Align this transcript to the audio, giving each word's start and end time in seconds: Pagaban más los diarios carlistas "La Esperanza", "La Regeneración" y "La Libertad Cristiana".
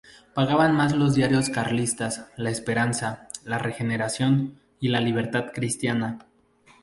Pagaban 0.33 0.73
más 0.75 0.95
los 0.95 1.13
diarios 1.13 1.51
carlistas 1.51 2.25
"La 2.35 2.49
Esperanza", 2.49 3.27
"La 3.43 3.59
Regeneración" 3.59 4.59
y 4.79 4.87
"La 4.87 4.99
Libertad 4.99 5.51
Cristiana". 5.53 6.17